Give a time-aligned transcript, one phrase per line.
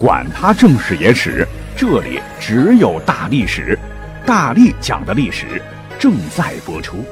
[0.00, 3.78] 管他正史野史，这里只有大历史，
[4.26, 5.60] 大力讲的历史
[5.98, 7.04] 正在播出。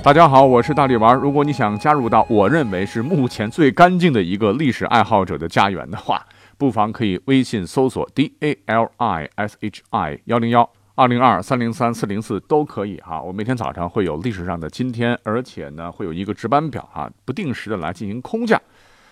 [0.00, 1.16] 大家好，我是大力丸。
[1.16, 6.24] 如果你想加入到我认为是目前最干净的一个历史爱好者的家园的话，
[6.56, 13.20] 不妨可以微信搜索 d a l i s h i 幺零幺二零二三零三四零四都可以哈。
[13.20, 18.62] 我每天早上会有历史上的今天，而且呢会有一个值班表哈，不定时的来进行空降。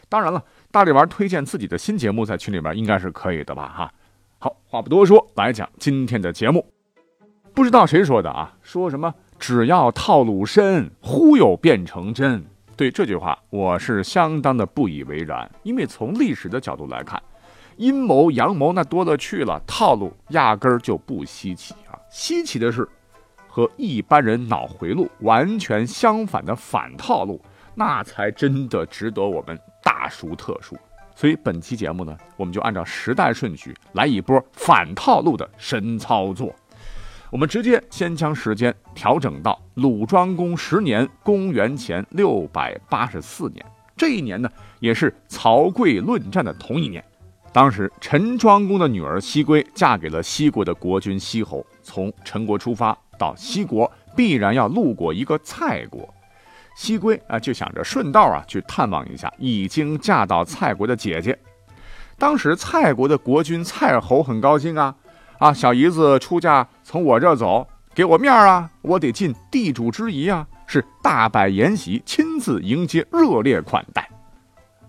[0.08, 0.40] 当然了。
[0.70, 3.68] 大力丸推荐自己的新节目，在群里边应该是可以的吧？
[3.68, 3.92] 哈，
[4.38, 6.66] 好话不多说，来讲今天的节目。
[7.54, 8.54] 不知道谁说的啊？
[8.60, 12.44] 说什么只要套路深，忽悠变成真。
[12.76, 15.50] 对这句话，我是相当的不以为然。
[15.62, 17.22] 因为从历史的角度来看，
[17.78, 21.96] 阴谋阳谋那多了去了，套路压根儿就不稀奇啊。
[22.10, 22.86] 稀奇的是，
[23.48, 27.40] 和一般人脑回路完全相反的反套路，
[27.76, 29.56] 那才真的值得我们。
[29.82, 30.76] 大书特书，
[31.14, 36.52] 所以本期节目呢，我们就按照时代顺序来一波反套路的神操作。
[37.30, 43.64] 我们直接先将时间调整到鲁庄公十年，公元前六百八十四年。
[43.96, 47.02] 这一年呢，也是曹刿论战的同一年。
[47.52, 51.64] 当时陈庄公的女儿西归嫁给了西国的国君西侯。
[51.82, 56.12] 从陈国出发到西国，必然要路过一个蔡国。
[56.76, 61.36] 西归啊，就想着顺道啊去探望一下已经嫁到蔡国的姐姐。
[62.18, 64.94] 当时蔡国的国君蔡侯很高兴啊，
[65.38, 74.08] 啊小姨子出嫁从我这走，给我面啊，我得尽地主之谊啊，是大摆筵席，亲自迎接，热烈款待。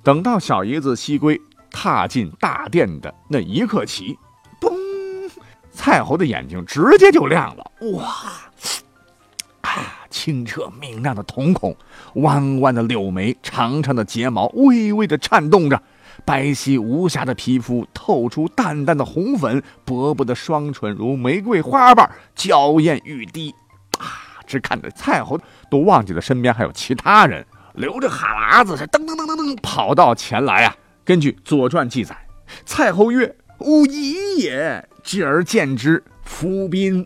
[0.03, 1.39] 等到小姨子西归
[1.72, 4.17] 踏进大殿的那一刻起，
[4.59, 4.72] 嘣，
[5.72, 8.47] 蔡侯的眼睛直接就亮了，哇！
[10.17, 11.77] 清澈明亮的瞳孔，
[12.15, 15.79] 弯弯的柳眉，长长的睫毛微微的颤动着，
[16.25, 23.53] 白皙无瑕的皮肤透出淡淡的红粉，薄薄的双唇如玫瑰花瓣，娇艳欲滴。
[23.99, 24.41] 啊！
[24.47, 25.39] 只看着蔡侯
[25.69, 27.45] 都忘记了身边还有其他人，
[27.75, 30.75] 流着哈喇子，是噔噔噔噔噔跑到前来啊！
[31.06, 32.17] 根据《左传》记载，
[32.66, 37.06] 蔡侯曰：“吾已也。”继而见之，伏兵。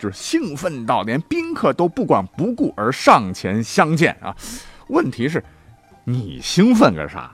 [0.00, 4.34] 就是兴奋到连宾客都不管不顾而上前相见啊！
[4.88, 5.44] 问题是，
[6.04, 7.30] 你兴奋个啥？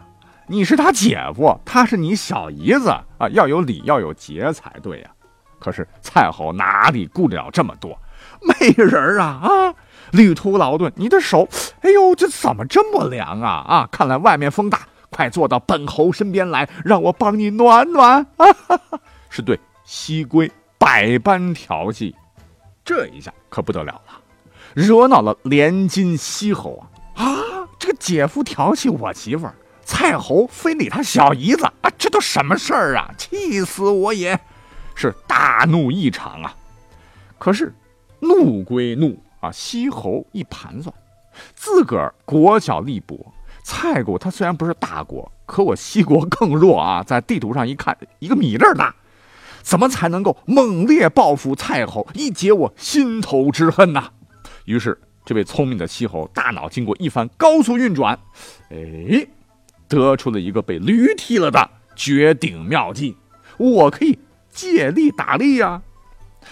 [0.49, 2.89] 你是他姐夫，他是你小姨子
[3.19, 5.11] 啊，要有礼要有节才对呀。
[5.61, 7.97] 可是蔡侯哪里顾得了这么多？
[8.43, 9.75] 美人啊啊！
[10.11, 11.49] 旅途劳顿，你的手，
[11.83, 13.89] 哎呦，这怎么这么凉啊啊！
[13.93, 18.47] 看来外面风大，快坐到本侯身边来，让我帮你暖暖啊！
[19.31, 22.15] 是对西归百般调戏。
[22.87, 24.21] 这一下可不得了了，
[24.73, 26.87] 惹恼了连金西侯
[27.17, 27.25] 啊！
[27.25, 29.55] 啊，这个姐夫调戏我媳妇儿，
[29.85, 31.91] 蔡侯非礼他小姨子啊！
[31.99, 33.13] 这都什么事儿啊？
[33.19, 34.39] 气死我也！
[34.95, 36.55] 是大怒异常啊！
[37.39, 37.75] 可是
[38.21, 40.95] 怒归怒啊，西侯一盘算，
[41.57, 47.03] 自个儿国小力薄，蔡国他虽然不是大国，可我西国更弱啊！
[47.03, 48.95] 在地图上一看，一个米粒大。
[49.67, 54.13] 怎么才能够猛烈报复蔡侯，以解我心头之恨呢？
[54.65, 58.17] 于是，这位聪明的西侯大脑经过一番高速运转，
[58.71, 59.27] 哎，
[59.89, 63.17] 得出了一个被驴踢了的绝顶妙计。
[63.57, 64.17] 我可以
[64.51, 65.83] 借力打力呀！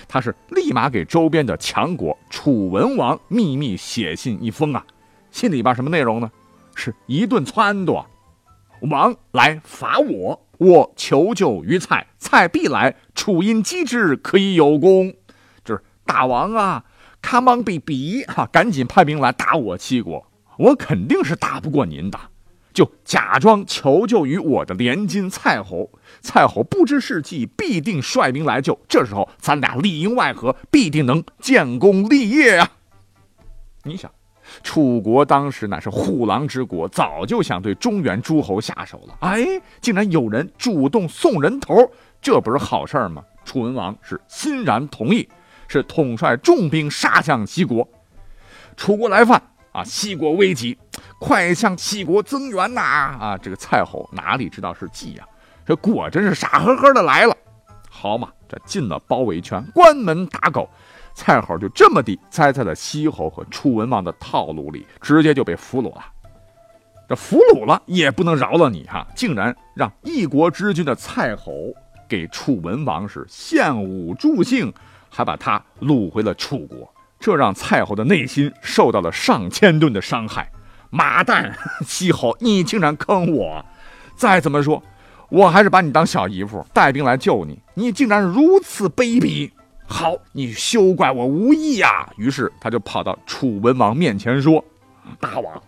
[0.09, 4.85] 他是立马给周边的强国楚文王秘密写信一封啊，
[5.31, 6.29] 信里边什么内容呢？
[6.75, 8.05] 是一顿撺掇，
[8.91, 10.44] 王来伐我。
[10.59, 12.97] 我求救于蔡，蔡必来。
[13.15, 15.15] 楚因击之，可以有功。
[15.65, 16.85] 就是大王啊，
[17.23, 20.27] 看忙必比哈，赶紧派兵来打我齐国。
[20.59, 22.19] 我肯定是打不过您的，
[22.73, 25.91] 就假装求救于我的连金蔡侯。
[26.21, 28.79] 蔡侯不知是计，必定率兵来救。
[28.89, 32.71] 这时候咱俩里应外合，必定能建功立业啊。
[33.83, 34.11] 你想？
[34.63, 39.17] 楚国当时乃是虎狼之国，早就想对中原诸侯下手了。
[39.21, 39.45] 哎，
[39.81, 43.23] 竟然有人主动送人头，这不是好事吗？
[43.45, 45.29] 楚文王是欣然同意，
[45.69, 47.87] 是统帅重兵杀向齐国。
[48.77, 49.43] 楚国来犯
[49.73, 50.79] 啊，齐国危急，
[51.19, 52.81] 快向齐国增援呐！
[52.81, 55.25] 啊，这个蔡侯哪里知道是计呀？
[55.67, 57.37] 这果真是傻呵呵的来了。
[57.89, 60.69] 好嘛，这进了包围圈，关门打狗。
[61.15, 66.05] 蔡侯就这么地栽在了西侯和楚文王的套路里，直接就被俘虏了。
[67.09, 71.53] 这俘虏了也不能饶了你哈，竟然让一国之君的蔡侯
[72.09, 74.73] 给楚文王是献武助兴，
[75.09, 76.93] 还把他掳回了楚国。
[77.21, 80.51] 这让蔡侯的内心受到了上千吨的伤害。
[80.91, 81.57] 妈蛋，
[81.87, 83.65] 西侯，你竟然坑我！
[84.17, 84.83] 再怎么说，
[85.29, 89.51] 我还是把你当小姨夫，带兵来救你，你竟然如此卑鄙！
[89.87, 92.09] 好，你休怪我无义呀！
[92.17, 94.65] 于是他就跑到楚文王面前说
[95.21, 95.63] ：“大王，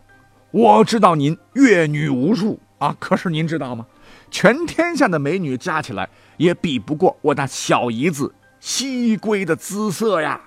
[0.50, 3.86] 我知道您阅女无数啊，可是您知道吗？
[4.30, 6.08] 全天下的美女加起来
[6.38, 10.40] 也比不过我那小姨子西归的姿色呀！”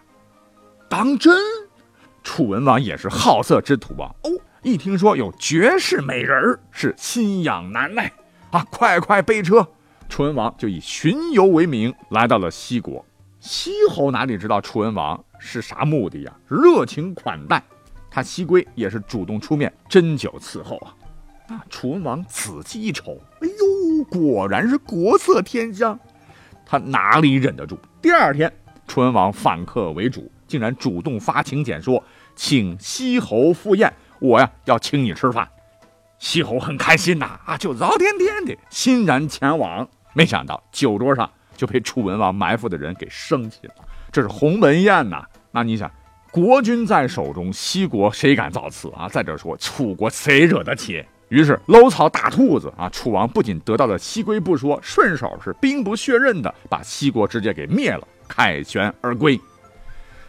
[0.90, 1.36] 当真？
[2.24, 4.10] 楚文王也是好色之徒啊！
[4.24, 4.32] 哦，
[4.64, 8.12] 一听说有绝世美人是心痒难耐
[8.50, 8.66] 啊！
[8.72, 9.66] 快快备车！
[10.10, 13.06] 楚文王就以巡游为名来到了西国。
[13.40, 16.34] 西侯哪里知道楚文王是啥目的呀？
[16.48, 17.64] 热情款待
[18.12, 20.96] 他，西归也是主动出面斟酒伺候啊。
[21.48, 25.98] 啊，楚文王仔细一瞅，哎呦，果然是国色天香，
[26.66, 27.78] 他哪里忍得住？
[28.02, 28.52] 第二天，
[28.88, 32.04] 楚文王反客为主，竟然主动发请柬说，
[32.36, 35.48] 请西侯赴宴，我呀要请你吃饭。
[36.20, 39.88] 西侯很开心呐，啊，就饶颠颠的欣然前往。
[40.14, 41.32] 没想到酒桌上。
[41.60, 43.84] 就被楚文王埋伏的人给生擒了，
[44.14, 45.26] 这是鸿门宴呐！
[45.52, 45.92] 那你想，
[46.32, 49.10] 国君在手中，西国谁敢造次啊？
[49.10, 51.06] 再者说，楚国谁惹得起？
[51.28, 52.88] 于是搂草打兔子啊！
[52.88, 59.38] 楚王不仅得到了西归不说，顺手是兵不血刃的把西国直接给灭了，凯旋而归。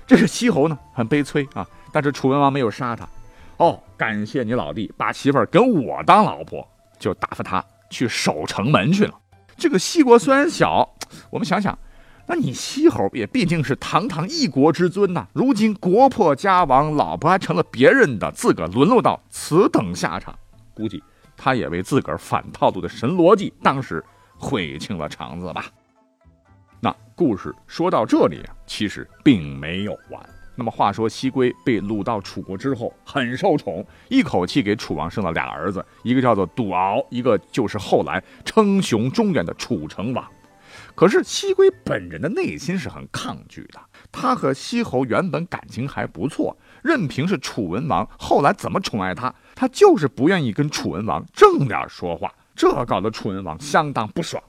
[0.09, 1.65] 这是西侯呢，很悲催啊！
[1.93, 3.09] 但是楚文王没有杀他，
[3.59, 6.67] 哦，感谢你老弟把媳妇儿跟我当老婆，
[6.99, 9.15] 就打发他去守城门去了。
[9.60, 10.96] 这个西国虽然小，
[11.28, 11.78] 我们想想，
[12.26, 15.28] 那你西侯也毕竟是堂堂一国之尊呐。
[15.34, 20.34] 如今国破家亡，老婆还成了别人的，自个儿沦落到此等下场，
[20.72, 21.04] 估计
[21.36, 24.02] 他也为自个儿反套路的神逻辑，当时
[24.38, 25.66] 悔青了肠子吧。
[26.80, 30.26] 那故事说到这里啊，其实并没有完。
[30.55, 40.25] 那么话说，西归被掳到楚国之后，很受宠，一口气给楚王生了俩儿子，一个叫做杜敖，一个就是后来称雄中原的楚成王。
[40.94, 43.81] 可是西归本人的内心是很抗拒的，
[44.12, 54.43] 他和西侯原本感情还不错，任凭是楚文王后来怎么宠爱他，他就是不愿意跟楚文王正脸说话，这搞得楚文王相当不爽。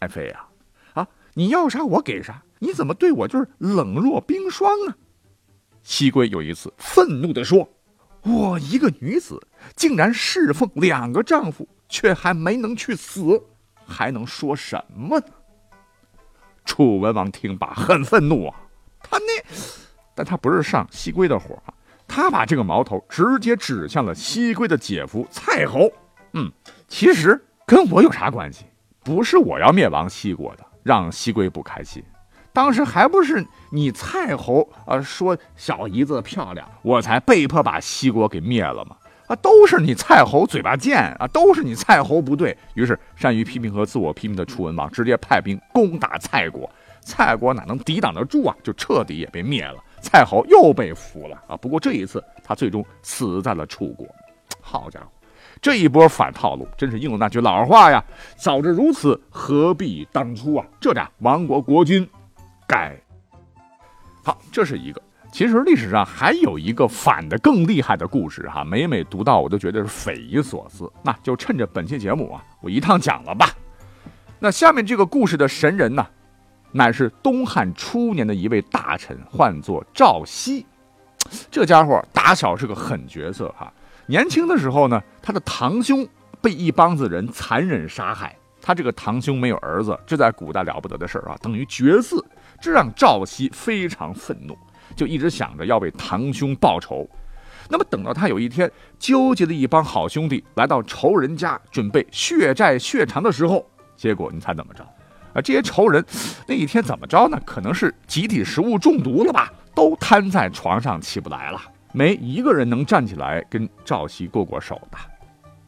[0.00, 0.44] 爱妃呀，
[0.94, 4.94] 啊，你要啥我给啥，你怎么对我就是冷若冰霜呢？
[5.88, 7.66] 西归有一次愤怒地说
[8.20, 9.40] ：“我一个女子，
[9.74, 13.42] 竟然侍奉两个丈夫，却还没能去死，
[13.86, 15.26] 还能说什么呢？”
[16.66, 18.54] 楚文王听罢很愤怒啊，
[19.02, 19.24] 他那，
[20.14, 21.72] 但他不是上西归的火啊，
[22.06, 25.90] 他把这个矛头直接指向了西归的姐夫蔡侯。
[26.34, 26.52] 嗯，
[26.86, 28.66] 其实跟我有啥关系？
[29.02, 32.04] 不是我要灭亡西国的，让西归不开心。
[32.58, 38.96] 当时还不是你蔡侯啊说小姨子漂亮，我才被迫把西国给灭了吗？
[39.28, 42.58] 啊，都是你蔡侯嘴巴贱啊，都是你蔡侯不对。
[42.74, 46.68] 于是善于批评和自我批评的楚文王直接派兵攻打蔡国，
[47.00, 48.56] 蔡国哪能抵挡得住啊？
[48.64, 51.56] 就彻底也被灭了，蔡侯又被俘了啊。
[51.56, 54.04] 不过这一次他最终死在了楚国。
[54.60, 55.06] 好家伙，
[55.62, 58.02] 这一波反套路真是应了那句老话呀：
[58.36, 60.66] 早知如此，何必当初啊？
[60.80, 62.04] 这俩亡国国君。
[62.68, 62.94] 改
[64.22, 65.02] 好，这是一个。
[65.32, 70.90] 其实历史上还有一个反的更厉害的故事哈，每每读到我都觉得是匪夷所思。
[71.02, 73.50] 那就趁着本期节目啊，我一趟讲了吧。
[74.38, 76.06] 那下面这个故事的神人呢，
[76.72, 80.66] 乃是东汉初年的一位大臣，唤作赵熙。
[81.50, 83.72] 这家伙打小是个狠角色哈。
[84.06, 86.06] 年轻的时候呢，他的堂兄
[86.40, 88.34] 被一帮子人残忍杀害。
[88.60, 92.22] 他这个堂兄没有儿子，这在古代了不得的事儿啊，等于绝嗣，
[92.60, 94.56] 这让赵熙非常愤怒，
[94.96, 97.08] 就一直想着要为堂兄报仇。
[97.68, 103.64] 那么等到他有一天纠结的一帮好兄弟来到仇人家准备血债血偿的时候，
[103.96, 104.82] 结果你猜怎么着？
[105.34, 106.02] 啊，这些仇人
[106.46, 107.38] 那一天怎么着呢？
[107.44, 111.60] 可能是集体食物中毒了吧，都瘫在床上起不来了，
[111.92, 114.96] 没一个人能站起来跟赵熙过过手的。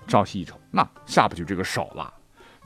[0.06, 2.12] 赵熙一瞅，那下不去这个手了。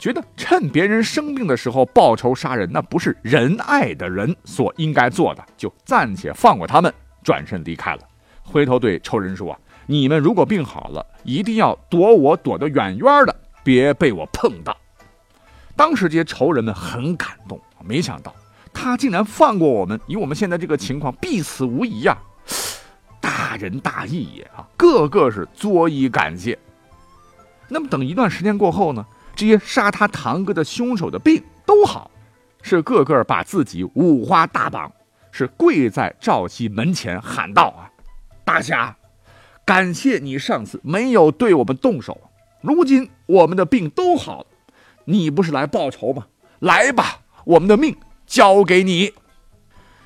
[0.05, 6.93] 觉得趁别人生病的时候报仇杀人，那不是仁爱的人所应该做的，就暂且放过他们，
[7.23, 8.01] 转身离开了。
[8.43, 14.77] 回头对仇人说：“啊，你们如果病好了，一定要躲我躲得远远的，别被我碰到。”
[15.75, 18.31] 当时这些仇人们很感动，没想到
[18.71, 22.15] 他竟然放过我们，以我们现在这个情况，必死无疑呀！
[23.19, 26.55] 大仁大义也啊，个个是作揖感谢。
[27.67, 29.03] 那么等一段时间过后呢？
[29.35, 32.09] 这些杀他堂哥的凶手的病都好，
[32.61, 34.91] 是个个把自己五花大绑，
[35.31, 37.91] 是跪在赵熙门前喊道：“啊，
[38.43, 38.95] 大侠，
[39.65, 42.19] 感谢你上次没有对我们动手，
[42.61, 44.45] 如今我们的病都好，
[45.03, 46.27] 你不是来报仇吗？
[46.59, 49.13] 来吧，我们的命交给你。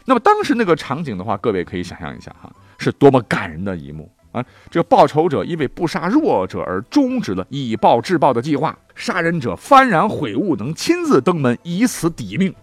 [0.06, 4.46] 那么当时那个场景的话，各位可以想象一下哈，是多么感人的一幕啊！
[4.70, 12.54] 这报仇者因为不杀弱者而终止了以暴制暴的计划，杀人者幡然悔悟，能亲自登门以死抵命。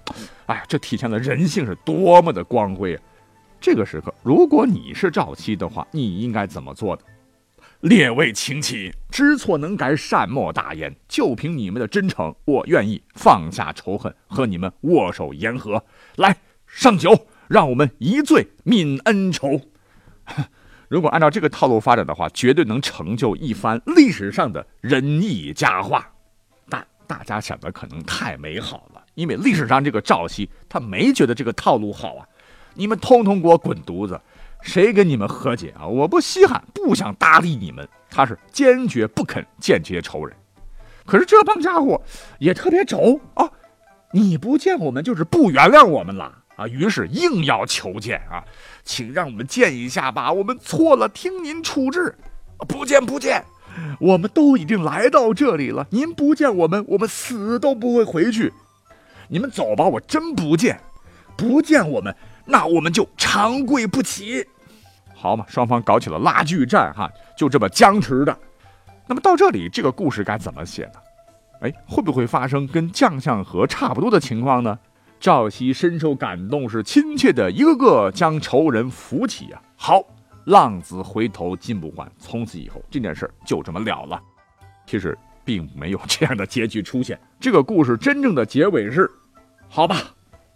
[0.46, 3.02] 哎，这体现了人性是多么的光辉啊！
[3.60, 7.02] 这个时刻，如果你是赵七的话，你应该怎么做的？
[7.80, 10.94] 列位请起，知错能改，善莫大焉。
[11.08, 15.82] 就凭你们的真诚，我愿意放下仇恨，和你们握手言和。
[16.16, 19.60] 来上酒，让我们一醉泯恩仇。
[20.88, 26.08] 如果按照这个套路发展的话，绝对能成就一番历史上的仁义佳话。
[26.68, 32.26] 但大家想的可能太美好了，因为历史上这个赵熙他没觉得这个套路好啊。
[32.74, 34.20] 你们通通给我滚犊子！
[34.62, 35.86] 谁跟你们和解啊？
[35.86, 37.88] 我不稀罕，不想搭理你们。
[38.10, 40.36] 他是坚决不肯见这些仇人。
[41.04, 42.00] 可是这帮家伙
[42.38, 43.48] 也特别轴啊！
[44.12, 46.66] 你不见我们就是不原谅我们了啊！
[46.66, 48.42] 于是硬要求见啊，
[48.82, 52.16] 请让我们见一下吧，我们错了，听您处置。
[52.66, 53.44] 不见不见，
[54.00, 58.52] 我们都已经来到这里了，您不见我们，我们死都不会回去。
[59.28, 60.80] 你们走吧，我真不见，
[61.36, 64.46] 不见我们，那我们就长跪不起。
[65.14, 68.34] 好嘛，双方搞起了拉锯战，哈，就这么僵持的。
[69.06, 70.92] 那么到这里，这个故事该怎么写呢？
[71.60, 74.78] 哎，会不会发生跟将相和差不多的情况呢？
[75.18, 79.60] 赵熙深受感动，是亲切的一个个将仇人扶起啊。
[79.76, 80.02] 好，
[80.44, 84.20] 浪子回头金不换，从此以后这件事就这么了了。
[84.86, 87.18] 其实并没有这样的结局出现。
[87.40, 89.10] 这个故事真正的结尾是，
[89.68, 90.02] 好吧。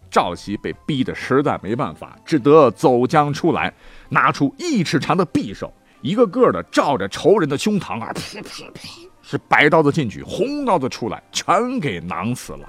[0.09, 3.73] 赵熙被逼得实在没办法，只得走将出来，
[4.09, 12.67] 拿出一尺长的匕首，一个个的照着仇人的胸膛啊，噗噗噗，是白刀子进去，红刀子出来，全给囊死了。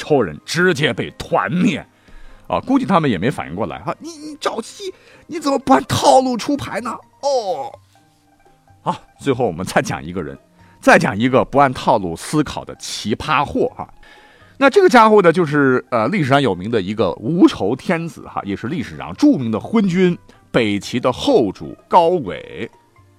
[0.00, 1.86] 仇人直接被团灭，
[2.48, 3.94] 啊，估计他们也没反应过来哈。
[3.98, 4.92] 你你赵熙，
[5.26, 6.90] 你怎么不按套路出牌呢？
[7.20, 7.70] 哦，
[8.82, 10.38] 好，最后我们再讲一个人，
[10.80, 13.86] 再讲一个不按套路思考的奇葩货哈。
[14.56, 20.16] 那这个家伙呢，就是呃历史上有名的一个无仇天子哈，也是历史上著名的昏君
[20.50, 22.70] 北齐的后主高纬。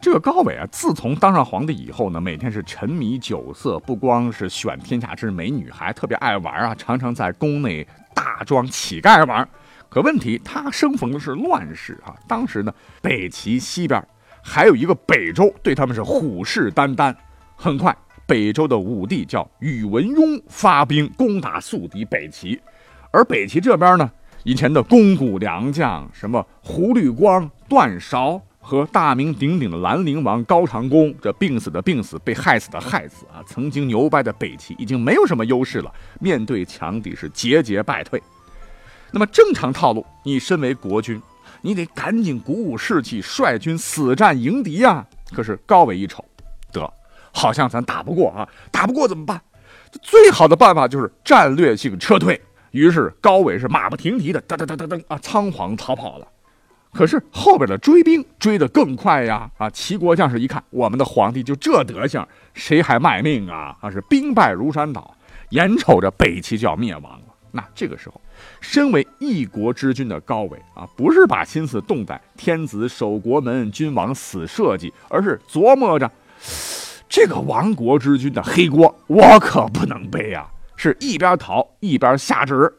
[0.02, 9.48] 这个高纬啊，自从当上皇帝以后呢，每天是沉迷酒色，不光是选天下之美女，还特别爱玩啊，常常在宫内大装乞丐玩。
[9.90, 14.04] 可问题他生逢的是乱世啊，当时呢北齐西边
[14.42, 17.16] 还有一个北周，对他们是虎视眈眈。
[17.56, 17.96] 很快。
[18.26, 22.60] 北周的武帝叫宇文邕，发兵攻打宿敌北齐，
[23.12, 24.10] 而北齐这边呢，
[24.44, 33.44] 以前的肱骨良将什么胡律光、段韶和大名鼎鼎的兰陵王高长恭，这病死的病死，被害死的害死啊！
[33.46, 38.22] 曾经牛掰的北齐已经没有什么优势了，面对强敌是节节败退。
[39.12, 41.22] 那么正常套路，你身为国君，
[41.62, 45.06] 你得赶紧鼓舞士气，率军死战迎敌呀。
[45.34, 46.24] 可是高纬一瞅，
[46.72, 46.94] 得。
[47.34, 49.42] 好像咱打不过啊，打不过怎么办？
[50.02, 52.40] 最好的办法就是战略性撤退。
[52.72, 56.28] 于是高纬是马不停蹄的噔噔噔噔噔啊，仓皇逃跑了。
[56.94, 59.50] 可是后边的追兵追得更快呀！
[59.58, 63.76] 啊，齐国将士一看，我们的皇帝就这德行，谁还卖命啊？
[63.80, 65.16] 啊，是兵败如山倒，
[65.52, 67.26] 眼瞅着北齐就要灭亡了。
[67.54, 68.20] 那这个时候，
[68.60, 76.10] 身为一国之君的高纬啊，不是把心思动在天子守国门，君王死社稷，而是琢磨着。
[77.10, 80.50] 这个亡国之君的黑锅，我可不能背啊！
[80.78, 82.74] 是一边逃一边下旨，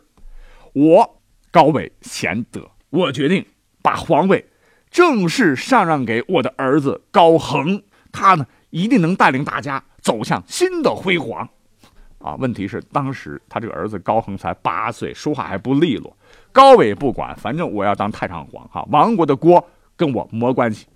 [0.72, 3.44] 我高纬贤德，我决定
[3.82, 4.44] 把皇位
[4.90, 11.48] 正式禅让给我的儿子高恒，他呢一定能带领大家走向新的辉煌。
[12.18, 16.16] 啊，问题是当时他这个儿子高恒才八岁，说话还不利落。
[16.52, 20.86] 高纬不管，反正我要当太上皇，哈，亡国的锅跟我没关系。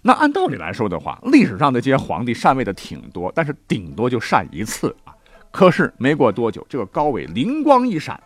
[0.00, 5.12] 那按道理来说的话，历史上的这些皇帝禅位的挺多，但是顶多就禅一次啊。
[5.50, 8.18] 可是没过多久，这个高纬灵光一闪，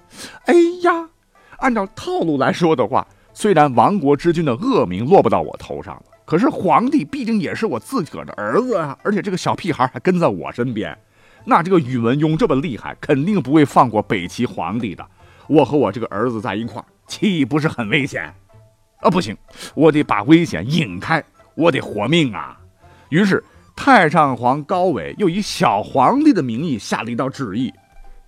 [0.45, 1.09] 哎呀，
[1.59, 3.05] 按照套路来说的话，
[3.35, 10.97] 虽然亡国之君的恶名落不到我头上了，可是皇帝毕竟也是我自个儿的儿子啊，而且这个小屁孩还跟在我身边，
[11.45, 15.05] 那这个宇文邕这么厉害，肯定不会放过北齐皇帝的。
[15.49, 18.33] 我和我这个儿子在一块儿，岂不是很危险？
[19.01, 19.37] 啊，不行，
[19.75, 21.23] 我得把危险引开。
[21.57, 22.59] 我得活命啊！
[23.11, 23.41] 于是
[23.77, 27.73] 太上皇高纬又以小皇帝的名义下了一道旨意。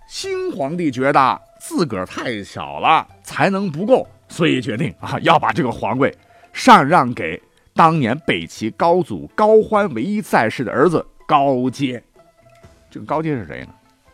[0.07, 6.13] 新皇帝觉得自个儿太小了，才能不够，所以决定啊要把这个皇位
[6.53, 7.41] 禅让给
[7.73, 12.03] 当年北齐高祖高欢唯一在世的儿子高阶。
[12.89, 13.67] 这个高阶是谁呢？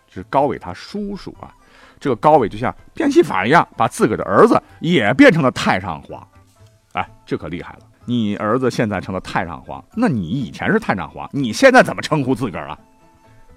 [0.09, 1.53] 是高伟他叔叔啊。
[1.99, 6.27] 这个高伟就像变戏法一样，把自个的儿子也变成了太上皇。
[6.91, 7.79] 哎，这可厉害了！
[8.05, 12.77] 你儿子现在成了太上皇，那你以前是太上皇，你现在怎么称呼自个儿啊？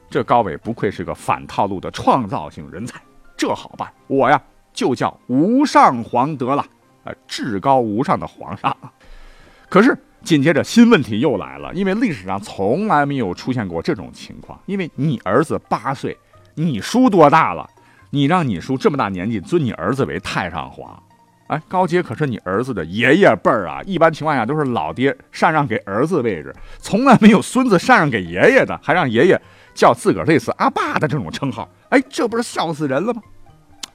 [0.09, 3.01] 这高伟不愧是个反套路的创造性人才，
[3.37, 4.41] 这好办，我呀
[4.77, 6.65] 就叫无上皇得了，
[7.03, 8.77] 呃，至高无上的皇上。
[9.69, 16.17] 可是紧接着新问题又来了，因为历史上从来没有出现过这种情况，因为你儿子八岁，
[16.55, 17.69] 你叔多大了？
[18.11, 21.03] 你让你叔这么大年纪尊你儿子为太上皇？
[21.49, 29.41] 哎，高阶可是你儿子的爷爷辈儿啊，一般情况下都是老爹禅让给儿子位置，从来没有孙子禅让给爷爷的，还让爷爷
[29.75, 31.69] 叫自个儿类似阿爸的这种称号。
[31.89, 33.23] 哎，这不是笑死人了吗？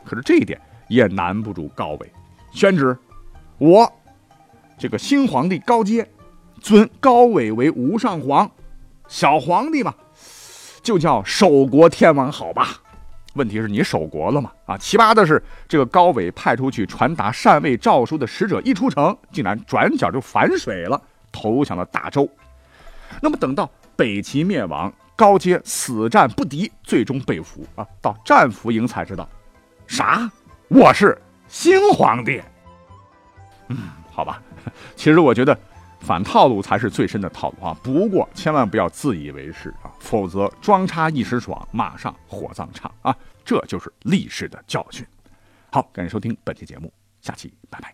[0.03, 0.59] 可是这一点
[0.91, 2.11] 也难不住高伟，
[2.51, 2.97] 宣旨，
[3.57, 3.89] 我
[4.77, 6.05] 这个新皇帝高阶
[6.59, 8.51] 尊高伟为无上皇，
[9.07, 9.95] 小皇帝嘛，
[10.83, 12.75] 就叫守国天王好吧。
[13.35, 14.51] 问题是你守国了吗？
[14.65, 22.27] 啊，奇葩的是，这个高伟派出去传达禅位诏书的使者一出城，竟然转角就反水了，投降了大周。
[23.21, 29.25] 那么等到北齐灭亡，高阶死战不敌，最终被俘啊，到战俘营才知道，
[29.87, 30.29] 啥？
[30.73, 32.41] 我是新皇帝。
[33.67, 33.77] 嗯，
[34.09, 34.41] 好吧，
[34.95, 35.57] 其实我觉得。
[35.99, 37.77] 反套路才是最深的套路啊！
[37.83, 43.15] 不过千万不要自以为是啊，否则装叉一时爽，马上火葬场啊！
[43.45, 45.05] 这就是历史的教训。
[45.71, 47.93] 好，感谢收听本期节目，下期拜拜。